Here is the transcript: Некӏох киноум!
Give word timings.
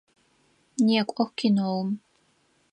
Некӏох 0.85 1.29
киноум! 1.37 1.89